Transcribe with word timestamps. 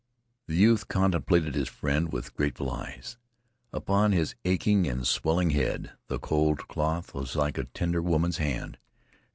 The 0.47 0.55
youth 0.55 0.87
contemplated 0.87 1.53
his 1.53 1.69
friend 1.69 2.11
with 2.11 2.33
grateful 2.33 2.71
eyes. 2.71 3.17
Upon 3.71 4.13
his 4.13 4.33
aching 4.45 4.87
and 4.87 5.05
swelling 5.05 5.51
head 5.51 5.91
the 6.07 6.17
cold 6.17 6.67
cloth 6.67 7.13
was 7.13 7.35
like 7.35 7.59
a 7.59 7.65
tender 7.65 8.01
woman's 8.01 8.37
hand. 8.37 8.79